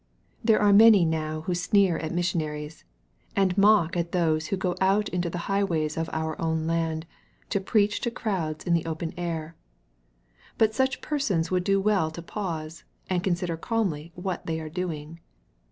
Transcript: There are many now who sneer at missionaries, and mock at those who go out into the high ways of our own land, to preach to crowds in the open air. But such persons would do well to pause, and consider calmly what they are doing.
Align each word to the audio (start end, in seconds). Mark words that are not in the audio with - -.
There 0.43 0.59
are 0.59 0.73
many 0.73 1.05
now 1.05 1.41
who 1.41 1.53
sneer 1.53 1.95
at 1.99 2.11
missionaries, 2.11 2.83
and 3.35 3.55
mock 3.55 3.95
at 3.95 4.13
those 4.13 4.47
who 4.47 4.57
go 4.57 4.73
out 4.81 5.07
into 5.09 5.29
the 5.29 5.37
high 5.45 5.63
ways 5.63 5.95
of 5.95 6.09
our 6.11 6.41
own 6.41 6.65
land, 6.65 7.05
to 7.51 7.61
preach 7.61 8.01
to 8.01 8.09
crowds 8.09 8.63
in 8.65 8.73
the 8.73 8.87
open 8.87 9.13
air. 9.15 9.55
But 10.57 10.73
such 10.73 11.01
persons 11.01 11.51
would 11.51 11.63
do 11.63 11.79
well 11.79 12.09
to 12.09 12.21
pause, 12.23 12.83
and 13.11 13.23
consider 13.23 13.55
calmly 13.57 14.11
what 14.15 14.47
they 14.47 14.59
are 14.59 14.69
doing. 14.69 15.19